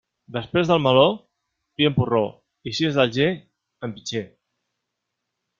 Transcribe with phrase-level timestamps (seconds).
[0.35, 1.03] Després del meló,
[1.81, 2.23] vi en porró,
[2.71, 3.31] i si és d'Alger,
[3.89, 4.27] en pitxer.